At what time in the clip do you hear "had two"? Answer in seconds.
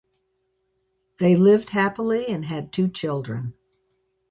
2.43-2.87